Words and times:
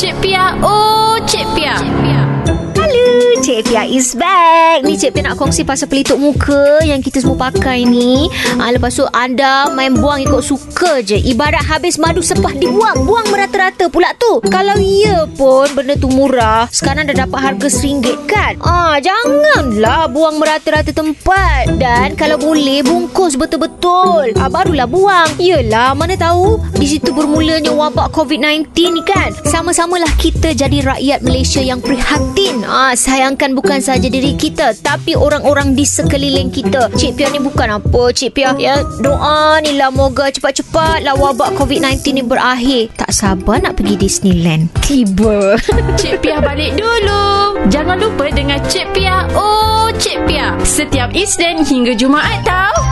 Cik 0.00 0.16
Pia, 0.24 0.56
oh 0.64 1.19
Cik 3.50 3.66
Pia 3.66 3.82
is 3.82 4.14
back. 4.14 4.86
Ni 4.86 4.94
Cik 4.94 5.10
Pia 5.10 5.26
nak 5.26 5.34
kongsi 5.34 5.66
pasal 5.66 5.90
pelitup 5.90 6.22
muka 6.22 6.86
yang 6.86 7.02
kita 7.02 7.18
semua 7.18 7.50
pakai 7.50 7.82
ni. 7.82 8.30
Ha, 8.30 8.70
lepas 8.70 8.94
tu 8.94 9.02
anda 9.10 9.66
main 9.74 9.90
buang 9.90 10.22
ikut 10.22 10.38
suka 10.38 11.02
je. 11.02 11.18
Ibarat 11.18 11.66
habis 11.66 11.98
madu 11.98 12.22
sepah 12.22 12.54
dibuang. 12.54 13.02
Buang 13.02 13.26
merata-rata 13.26 13.90
pula 13.90 14.14
tu. 14.14 14.38
Kalau 14.46 14.78
ya 14.78 15.26
pun 15.34 15.66
benda 15.74 15.98
tu 15.98 16.06
murah, 16.14 16.70
sekarang 16.70 17.10
dah 17.10 17.26
dapat 17.26 17.38
harga 17.42 17.66
RM1 17.66 18.30
kan? 18.30 18.54
Ah, 18.62 19.02
janganlah 19.02 20.06
buang 20.06 20.38
merata-rata 20.38 20.94
tempat. 20.94 21.74
Dan 21.74 22.14
kalau 22.14 22.38
boleh 22.38 22.86
bungkus 22.86 23.34
betul-betul. 23.34 24.30
Ah, 24.38 24.46
barulah 24.46 24.86
buang. 24.86 25.26
Yelah, 25.42 25.98
mana 25.98 26.14
tahu 26.14 26.62
di 26.78 26.86
situ 26.86 27.10
bermulanya 27.10 27.74
wabak 27.74 28.14
COVID-19 28.14 28.70
ni 28.94 29.02
kan. 29.02 29.34
Sama-samalah 29.42 30.14
kita 30.22 30.54
jadi 30.54 30.86
rakyat 30.86 31.26
Malaysia 31.26 31.58
yang 31.58 31.82
prihatin. 31.82 32.62
Ah, 32.62 32.94
sayangkan 33.40 33.56
bukan 33.56 33.80
saja 33.80 34.04
diri 34.12 34.36
kita 34.36 34.76
tapi 34.84 35.16
orang-orang 35.16 35.72
di 35.72 35.88
sekeliling 35.88 36.52
kita. 36.52 36.92
Cik 36.92 37.16
Pia 37.16 37.32
ni 37.32 37.40
bukan 37.40 37.80
apa, 37.80 38.12
Cik 38.12 38.36
Pia. 38.36 38.52
Ya, 38.60 38.84
doa 39.00 39.56
ni 39.64 39.80
lah 39.80 39.88
moga 39.88 40.28
cepat-cepat 40.28 41.00
lah 41.00 41.16
wabak 41.16 41.56
COVID-19 41.56 42.20
ni 42.20 42.20
berakhir. 42.20 42.92
Tak 43.00 43.08
sabar 43.16 43.64
nak 43.64 43.80
pergi 43.80 43.96
Disneyland. 43.96 44.68
Tiba. 44.84 45.56
Cik 46.00 46.20
Pia 46.20 46.44
balik 46.44 46.76
dulu. 46.76 47.56
Jangan 47.72 47.96
lupa 47.96 48.28
dengan 48.28 48.60
Cik 48.68 48.92
Pia, 48.92 49.24
oh 49.32 49.88
Cik 49.96 50.28
Pia. 50.28 50.52
Setiap 50.60 51.08
Isnin 51.16 51.64
hingga 51.64 51.96
Jumaat 51.96 52.44
tau. 52.44 52.89